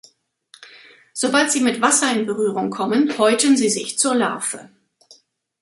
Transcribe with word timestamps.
Sobald 1.13 1.51
sie 1.51 1.59
mit 1.61 1.79
Wasser 1.79 2.11
in 2.11 2.25
Berührung 2.25 2.71
kommen, 2.71 3.15
häuten 3.19 3.55
sie 3.55 3.69
sich 3.69 3.99
zur 3.99 4.15
Larve. 4.15 4.67